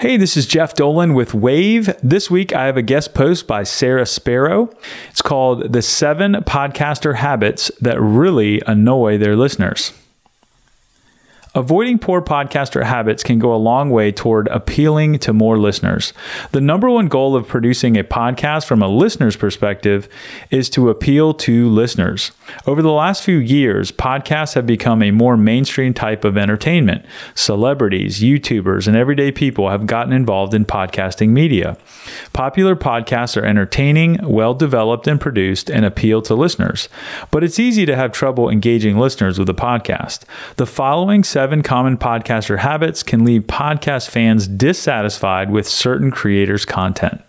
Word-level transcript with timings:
Hey, 0.00 0.18
this 0.18 0.36
is 0.36 0.46
Jeff 0.46 0.74
Dolan 0.74 1.14
with 1.14 1.32
Wavve. 1.32 1.98
This 2.02 2.30
week 2.30 2.54
I 2.54 2.66
have 2.66 2.76
a 2.76 2.82
guest 2.82 3.14
post 3.14 3.46
by 3.46 3.62
Sarah 3.62 4.04
Sparrow. 4.04 4.68
It's 5.10 5.22
called 5.22 5.72
The 5.72 5.80
Seven 5.80 6.34
Podcaster 6.42 7.14
Habits 7.14 7.70
That 7.80 7.98
Really 7.98 8.60
Annoy 8.66 9.16
Their 9.16 9.34
Listeners. 9.34 9.94
Avoiding 11.56 12.00
poor 12.00 12.20
podcaster 12.20 12.82
habits 12.82 13.22
can 13.22 13.38
go 13.38 13.54
a 13.54 13.56
long 13.56 13.90
way 13.90 14.10
toward 14.10 14.48
appealing 14.48 15.20
to 15.20 15.32
more 15.32 15.56
listeners. 15.56 16.12
The 16.50 16.60
number 16.60 16.90
one 16.90 17.06
goal 17.06 17.36
of 17.36 17.46
producing 17.46 17.96
a 17.96 18.02
podcast 18.02 18.66
from 18.66 18.82
a 18.82 18.88
listener's 18.88 19.36
perspective 19.36 20.08
is 20.50 20.68
to 20.70 20.90
appeal 20.90 21.32
to 21.34 21.68
listeners. 21.68 22.32
Over 22.66 22.82
the 22.82 22.90
last 22.90 23.22
few 23.22 23.36
years, 23.36 23.92
podcasts 23.92 24.54
have 24.54 24.66
become 24.66 25.00
a 25.00 25.12
more 25.12 25.36
mainstream 25.36 25.94
type 25.94 26.24
of 26.24 26.36
entertainment. 26.36 27.06
Celebrities, 27.36 28.20
YouTubers, 28.20 28.88
and 28.88 28.96
everyday 28.96 29.30
people 29.30 29.70
have 29.70 29.86
gotten 29.86 30.12
involved 30.12 30.54
in 30.54 30.64
podcasting 30.64 31.28
media. 31.28 31.76
Popular 32.32 32.74
podcasts 32.74 33.40
are 33.40 33.46
entertaining, 33.46 34.18
well 34.28 34.54
developed, 34.54 35.06
and 35.06 35.20
produced 35.20 35.70
and 35.70 35.84
appeal 35.84 36.20
to 36.22 36.34
listeners. 36.34 36.88
But 37.30 37.44
it's 37.44 37.60
easy 37.60 37.86
to 37.86 37.94
have 37.94 38.10
trouble 38.10 38.50
engaging 38.50 38.98
listeners 38.98 39.38
with 39.38 39.48
a 39.48 39.54
podcast. 39.54 40.24
The 40.56 40.66
following 40.66 41.22
seven 41.22 41.43
seven 41.44 41.62
common 41.62 41.98
podcaster 41.98 42.60
habits 42.60 43.02
can 43.02 43.22
leave 43.22 43.42
podcast 43.42 44.08
fans 44.08 44.48
dissatisfied 44.48 45.50
with 45.50 45.68
certain 45.68 46.10
creators' 46.10 46.64
content. 46.64 47.20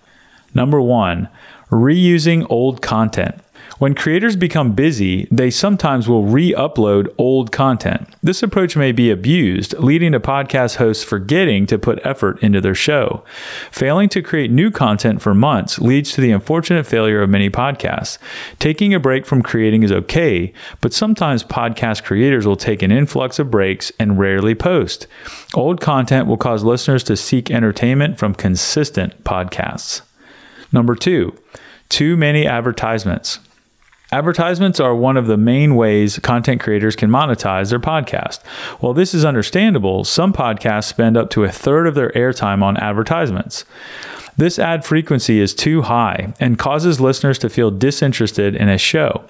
Number 0.53 0.79
one, 0.79 1.27
reusing 1.69 2.47
old 2.49 2.81
content. 2.81 3.35
When 3.77 3.93
creators 3.93 4.37
become 4.37 4.71
busy, 4.71 5.27
they 5.29 5.51
sometimes 5.51 6.07
will 6.07 6.23
re 6.23 6.53
upload 6.53 7.13
old 7.17 7.51
content. 7.51 8.07
This 8.23 8.41
approach 8.41 8.77
may 8.77 8.93
be 8.93 9.11
abused, 9.11 9.77
leading 9.79 10.13
to 10.13 10.19
podcast 10.21 10.77
hosts 10.77 11.03
forgetting 11.03 11.65
to 11.67 11.77
put 11.77 11.99
effort 12.05 12.41
into 12.41 12.61
their 12.61 12.73
show. 12.73 13.25
Failing 13.71 14.07
to 14.09 14.21
create 14.21 14.49
new 14.49 14.71
content 14.71 15.21
for 15.21 15.33
months 15.33 15.77
leads 15.77 16.13
to 16.13 16.21
the 16.21 16.31
unfortunate 16.31 16.87
failure 16.87 17.21
of 17.21 17.29
many 17.29 17.49
podcasts. 17.49 18.17
Taking 18.59 18.93
a 18.93 18.99
break 18.99 19.25
from 19.25 19.41
creating 19.41 19.83
is 19.83 19.91
okay, 19.91 20.53
but 20.79 20.93
sometimes 20.93 21.43
podcast 21.43 22.05
creators 22.05 22.47
will 22.47 22.55
take 22.55 22.81
an 22.81 22.93
influx 22.93 23.39
of 23.39 23.51
breaks 23.51 23.91
and 23.99 24.17
rarely 24.17 24.55
post. 24.55 25.05
Old 25.53 25.81
content 25.81 26.27
will 26.27 26.37
cause 26.37 26.63
listeners 26.63 27.03
to 27.03 27.17
seek 27.17 27.51
entertainment 27.51 28.17
from 28.19 28.35
consistent 28.35 29.21
podcasts. 29.25 30.01
Number 30.71 30.95
two, 30.95 31.35
too 31.89 32.15
many 32.15 32.47
advertisements. 32.47 33.39
Advertisements 34.11 34.79
are 34.79 34.95
one 34.95 35.17
of 35.17 35.27
the 35.27 35.37
main 35.37 35.75
ways 35.75 36.19
content 36.19 36.61
creators 36.61 36.95
can 36.95 37.09
monetize 37.09 37.71
their 37.71 37.79
podcast. 37.79 38.45
While 38.79 38.93
this 38.93 39.13
is 39.13 39.25
understandable, 39.25 40.03
some 40.03 40.31
podcasts 40.31 40.85
spend 40.85 41.17
up 41.17 41.29
to 41.31 41.43
a 41.43 41.51
third 41.51 41.87
of 41.87 41.95
their 41.95 42.11
airtime 42.11 42.61
on 42.61 42.77
advertisements. 42.77 43.65
This 44.37 44.59
ad 44.59 44.83
frequency 44.83 45.39
is 45.39 45.55
too 45.55 45.83
high 45.83 46.33
and 46.41 46.59
causes 46.59 46.99
listeners 46.99 47.39
to 47.39 47.49
feel 47.49 47.71
disinterested 47.71 48.53
in 48.53 48.67
a 48.67 48.77
show. 48.77 49.23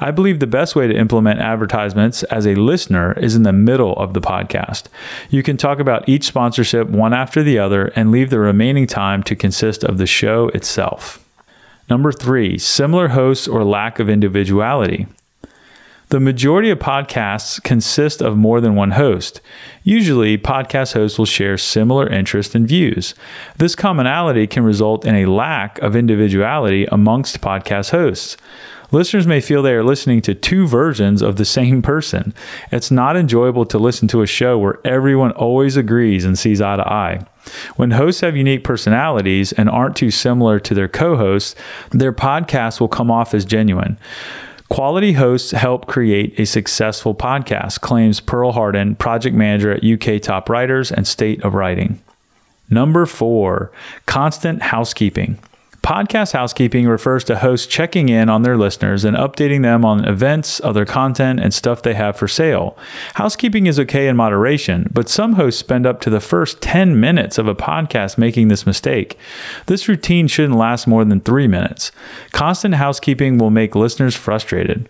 I 0.00 0.12
believe 0.12 0.38
the 0.38 0.46
best 0.46 0.76
way 0.76 0.86
to 0.86 0.96
implement 0.96 1.40
advertisements 1.40 2.22
as 2.24 2.46
a 2.46 2.54
listener 2.54 3.12
is 3.18 3.34
in 3.34 3.42
the 3.42 3.52
middle 3.52 3.94
of 3.94 4.14
the 4.14 4.20
podcast. 4.20 4.84
You 5.30 5.42
can 5.42 5.56
talk 5.56 5.80
about 5.80 6.08
each 6.08 6.24
sponsorship 6.24 6.88
one 6.88 7.12
after 7.12 7.42
the 7.42 7.58
other 7.58 7.86
and 7.96 8.12
leave 8.12 8.30
the 8.30 8.38
remaining 8.38 8.86
time 8.86 9.22
to 9.24 9.34
consist 9.34 9.82
of 9.82 9.98
the 9.98 10.06
show 10.06 10.48
itself. 10.50 11.18
Number 11.92 12.10
three, 12.10 12.56
similar 12.56 13.08
hosts 13.08 13.46
or 13.46 13.64
lack 13.64 13.98
of 13.98 14.08
individuality. 14.08 15.06
The 16.08 16.20
majority 16.20 16.70
of 16.70 16.78
podcasts 16.78 17.62
consist 17.62 18.22
of 18.22 18.34
more 18.34 18.62
than 18.62 18.74
one 18.74 18.92
host. 18.92 19.42
Usually, 19.84 20.38
podcast 20.38 20.94
hosts 20.94 21.18
will 21.18 21.26
share 21.26 21.58
similar 21.58 22.08
interests 22.08 22.54
and 22.54 22.66
views. 22.66 23.14
This 23.58 23.74
commonality 23.74 24.46
can 24.46 24.64
result 24.64 25.04
in 25.04 25.16
a 25.16 25.26
lack 25.26 25.78
of 25.80 25.94
individuality 25.94 26.86
amongst 26.86 27.42
podcast 27.42 27.90
hosts. 27.90 28.38
Listeners 28.90 29.26
may 29.26 29.42
feel 29.42 29.60
they 29.60 29.74
are 29.74 29.84
listening 29.84 30.22
to 30.22 30.34
two 30.34 30.66
versions 30.66 31.20
of 31.20 31.36
the 31.36 31.44
same 31.44 31.82
person. 31.82 32.32
It's 32.70 32.90
not 32.90 33.18
enjoyable 33.18 33.66
to 33.66 33.78
listen 33.78 34.08
to 34.08 34.22
a 34.22 34.26
show 34.26 34.56
where 34.56 34.78
everyone 34.82 35.32
always 35.32 35.76
agrees 35.76 36.24
and 36.24 36.38
sees 36.38 36.62
eye 36.62 36.76
to 36.76 36.90
eye. 36.90 37.26
When 37.76 37.92
hosts 37.92 38.20
have 38.20 38.36
unique 38.36 38.64
personalities 38.64 39.52
and 39.52 39.68
aren't 39.68 39.96
too 39.96 40.10
similar 40.10 40.60
to 40.60 40.74
their 40.74 40.88
co 40.88 41.16
hosts, 41.16 41.54
their 41.90 42.12
podcast 42.12 42.80
will 42.80 42.88
come 42.88 43.10
off 43.10 43.34
as 43.34 43.44
genuine. 43.44 43.98
Quality 44.68 45.12
hosts 45.12 45.50
help 45.50 45.86
create 45.86 46.38
a 46.40 46.46
successful 46.46 47.14
podcast, 47.14 47.82
claims 47.82 48.20
Pearl 48.20 48.52
Hardin, 48.52 48.96
project 48.96 49.36
manager 49.36 49.72
at 49.72 49.84
UK 49.84 50.22
Top 50.22 50.48
Writers 50.48 50.90
and 50.90 51.06
State 51.06 51.44
of 51.44 51.52
Writing. 51.52 52.00
Number 52.70 53.04
four, 53.04 53.70
constant 54.06 54.62
housekeeping. 54.62 55.38
Podcast 55.82 56.32
housekeeping 56.32 56.86
refers 56.86 57.24
to 57.24 57.38
hosts 57.38 57.66
checking 57.66 58.08
in 58.08 58.28
on 58.28 58.42
their 58.42 58.56
listeners 58.56 59.04
and 59.04 59.16
updating 59.16 59.62
them 59.62 59.84
on 59.84 60.04
events, 60.04 60.60
other 60.62 60.84
content, 60.84 61.40
and 61.40 61.52
stuff 61.52 61.82
they 61.82 61.94
have 61.94 62.16
for 62.16 62.28
sale. 62.28 62.78
Housekeeping 63.14 63.66
is 63.66 63.80
okay 63.80 64.06
in 64.06 64.14
moderation, 64.14 64.88
but 64.92 65.08
some 65.08 65.32
hosts 65.32 65.58
spend 65.58 65.84
up 65.84 66.00
to 66.02 66.10
the 66.10 66.20
first 66.20 66.62
10 66.62 67.00
minutes 67.00 67.36
of 67.36 67.48
a 67.48 67.54
podcast 67.56 68.16
making 68.16 68.46
this 68.46 68.64
mistake. 68.64 69.18
This 69.66 69.88
routine 69.88 70.28
shouldn't 70.28 70.56
last 70.56 70.86
more 70.86 71.04
than 71.04 71.20
three 71.20 71.48
minutes. 71.48 71.90
Constant 72.30 72.76
housekeeping 72.76 73.36
will 73.36 73.50
make 73.50 73.74
listeners 73.74 74.14
frustrated. 74.14 74.88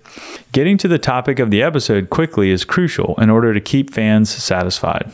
Getting 0.52 0.76
to 0.76 0.88
the 0.88 0.98
topic 0.98 1.38
of 1.38 1.50
the 1.50 1.62
episode 1.62 2.10
quickly 2.10 2.50
is 2.50 2.66
crucial 2.66 3.14
in 3.16 3.30
order 3.30 3.54
to 3.54 3.60
keep 3.62 3.94
fans 3.94 4.28
satisfied. 4.28 5.10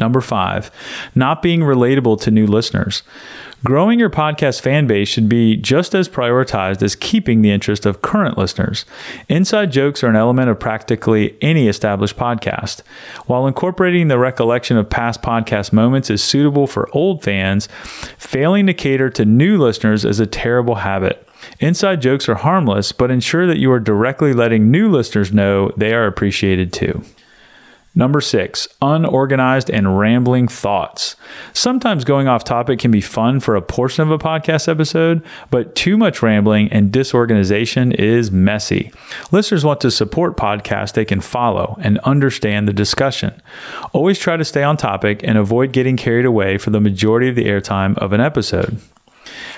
Number 0.00 0.22
five, 0.22 0.70
not 1.14 1.42
being 1.42 1.60
relatable 1.60 2.20
to 2.22 2.30
new 2.30 2.46
listeners. 2.46 3.02
Growing 3.62 3.98
your 3.98 4.08
podcast 4.08 4.62
fan 4.62 4.86
base 4.86 5.06
should 5.06 5.28
be 5.28 5.54
just 5.54 5.94
as 5.94 6.08
prioritized 6.08 6.82
as 6.82 6.96
keeping 6.96 7.42
the 7.42 7.50
interest 7.50 7.84
of 7.84 8.00
current 8.00 8.38
listeners. 8.38 8.86
Inside 9.28 9.70
jokes 9.70 10.02
are 10.02 10.08
an 10.08 10.16
element 10.16 10.48
of 10.48 10.58
practically 10.58 11.36
any 11.42 11.68
established 11.68 12.16
podcast. 12.16 12.80
While 13.26 13.46
incorporating 13.46 14.08
the 14.08 14.18
recollection 14.18 14.78
of 14.78 14.88
past 14.88 15.20
podcast 15.20 15.74
moments 15.74 16.08
is 16.08 16.24
suitable 16.24 16.66
for 16.66 16.88
old 16.92 17.22
fans, 17.22 17.68
failing 18.16 18.66
to 18.66 18.72
cater 18.72 19.10
to 19.10 19.26
new 19.26 19.58
listeners 19.58 20.06
is 20.06 20.20
a 20.20 20.26
terrible 20.26 20.76
habit. 20.76 21.28
Inside 21.58 22.00
jokes 22.00 22.28
are 22.30 22.36
harmless, 22.36 22.92
but 22.92 23.10
ensure 23.10 23.46
that 23.46 23.58
you 23.58 23.70
are 23.72 23.80
directly 23.80 24.32
letting 24.32 24.70
new 24.70 24.90
listeners 24.90 25.34
know 25.34 25.70
they 25.76 25.92
are 25.92 26.06
appreciated 26.06 26.72
too. 26.72 27.02
Number 28.00 28.22
six, 28.22 28.66
unorganized 28.80 29.68
and 29.68 29.98
rambling 29.98 30.48
thoughts. 30.48 31.16
Sometimes 31.52 32.02
going 32.02 32.28
off 32.28 32.44
topic 32.44 32.78
can 32.78 32.90
be 32.90 33.02
fun 33.02 33.40
for 33.40 33.56
a 33.56 33.60
portion 33.60 34.02
of 34.02 34.10
a 34.10 34.16
podcast 34.16 34.68
episode, 34.68 35.22
but 35.50 35.74
too 35.74 35.98
much 35.98 36.22
rambling 36.22 36.72
and 36.72 36.90
disorganization 36.90 37.92
is 37.92 38.30
messy. 38.30 38.90
Listeners 39.32 39.66
want 39.66 39.82
to 39.82 39.90
support 39.90 40.38
podcasts 40.38 40.94
they 40.94 41.04
can 41.04 41.20
follow 41.20 41.78
and 41.82 41.98
understand 41.98 42.66
the 42.66 42.72
discussion. 42.72 43.34
Always 43.92 44.18
try 44.18 44.38
to 44.38 44.46
stay 44.46 44.62
on 44.62 44.78
topic 44.78 45.20
and 45.22 45.36
avoid 45.36 45.74
getting 45.74 45.98
carried 45.98 46.24
away 46.24 46.56
for 46.56 46.70
the 46.70 46.80
majority 46.80 47.28
of 47.28 47.36
the 47.36 47.44
airtime 47.44 47.98
of 47.98 48.14
an 48.14 48.20
episode. 48.22 48.80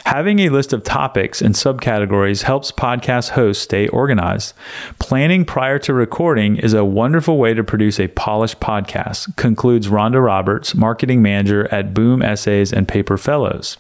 Having 0.05 0.41
a 0.41 0.49
list 0.49 0.73
of 0.73 0.83
topics 0.83 1.41
and 1.41 1.55
subcategories 1.55 2.43
helps 2.43 2.73
podcast 2.73 3.31
hosts 3.31 3.63
stay 3.63 3.87
organized. 3.89 4.53
Planning 4.99 5.45
prior 5.45 5.79
to 5.81 5.95
recording 5.95 6.57
is 6.57 6.75
a 6.75 6.85
wonderful 6.85 7.39
way 7.39 7.55
to 7.55 7.63
produce 7.63 8.01
a 8.01 8.09
polished 8.09 8.59
podcast, 8.59 9.37
concludes 9.37 9.89
Rhonda 9.89 10.23
Roberts, 10.25 10.75
marketing 10.75 11.23
manager 11.23 11.73
at 11.73 11.95
Boom 11.95 12.21
Essays 12.21 12.73
and 12.73 12.89
Paper 12.89 13.17
Fellows. 13.17 13.77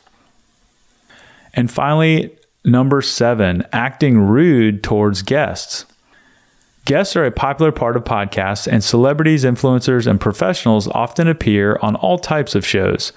And 1.55 1.71
finally, 1.71 2.31
number 2.65 3.03
seven, 3.03 3.66
acting 3.72 4.19
rude 4.19 4.83
towards 4.83 5.22
guests. 5.22 5.87
Guests 6.84 7.15
are 7.15 7.25
a 7.25 7.31
popular 7.31 7.70
part 7.70 7.97
of 7.97 8.03
podcasts, 8.03 8.66
and 8.66 8.82
celebrities, 8.82 9.44
influencers, 9.44 10.09
and 10.09 10.20
professionals 10.20 10.88
often 10.88 11.28
appear 11.28 11.78
on 11.81 11.94
all 11.94 12.19
types 12.19 12.56
of 12.56 12.66
shows. 12.66 13.12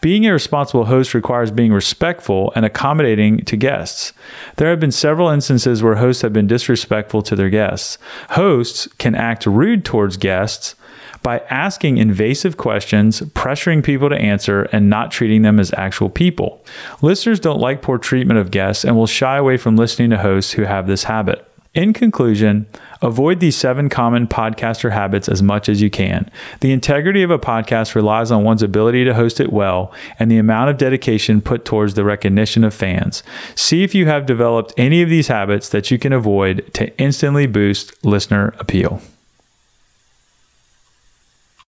Being 0.00 0.24
a 0.24 0.32
responsible 0.32 0.84
host 0.84 1.14
requires 1.14 1.50
being 1.50 1.72
respectful 1.72 2.52
and 2.54 2.64
accommodating 2.64 3.38
to 3.38 3.56
guests. 3.56 4.12
There 4.56 4.70
have 4.70 4.78
been 4.78 4.92
several 4.92 5.30
instances 5.30 5.82
where 5.82 5.96
hosts 5.96 6.22
have 6.22 6.32
been 6.32 6.46
disrespectful 6.46 7.22
to 7.22 7.34
their 7.34 7.50
guests. 7.50 7.98
Hosts 8.30 8.86
can 8.98 9.16
act 9.16 9.46
rude 9.46 9.84
towards 9.84 10.16
guests 10.16 10.76
by 11.20 11.40
asking 11.50 11.98
invasive 11.98 12.56
questions, 12.56 13.20
pressuring 13.20 13.82
people 13.82 14.08
to 14.08 14.16
answer, 14.16 14.62
and 14.70 14.88
not 14.88 15.10
treating 15.10 15.42
them 15.42 15.58
as 15.58 15.74
actual 15.74 16.08
people. 16.08 16.64
Listeners 17.02 17.40
don't 17.40 17.60
like 17.60 17.82
poor 17.82 17.98
treatment 17.98 18.38
of 18.38 18.52
guests 18.52 18.84
and 18.84 18.96
will 18.96 19.08
shy 19.08 19.36
away 19.36 19.56
from 19.56 19.74
listening 19.74 20.10
to 20.10 20.18
hosts 20.18 20.52
who 20.52 20.62
have 20.62 20.86
this 20.86 21.02
habit. 21.04 21.47
In 21.78 21.92
conclusion, 21.92 22.66
avoid 23.02 23.38
these 23.38 23.54
seven 23.54 23.88
common 23.88 24.26
podcaster 24.26 24.90
habits 24.90 25.28
as 25.28 25.44
much 25.44 25.68
as 25.68 25.80
you 25.80 25.90
can. 25.90 26.28
The 26.58 26.72
integrity 26.72 27.22
of 27.22 27.30
a 27.30 27.38
podcast 27.38 27.94
relies 27.94 28.32
on 28.32 28.42
one's 28.42 28.64
ability 28.64 29.04
to 29.04 29.14
host 29.14 29.38
it 29.38 29.52
well 29.52 29.92
and 30.18 30.28
the 30.28 30.38
amount 30.38 30.70
of 30.70 30.76
dedication 30.76 31.40
put 31.40 31.64
towards 31.64 31.94
the 31.94 32.02
recognition 32.02 32.64
of 32.64 32.74
fans. 32.74 33.22
See 33.54 33.84
if 33.84 33.94
you 33.94 34.06
have 34.06 34.26
developed 34.26 34.74
any 34.76 35.02
of 35.02 35.08
these 35.08 35.28
habits 35.28 35.68
that 35.68 35.88
you 35.88 36.00
can 36.00 36.12
avoid 36.12 36.68
to 36.74 36.98
instantly 36.98 37.46
boost 37.46 38.04
listener 38.04 38.54
appeal. 38.58 39.00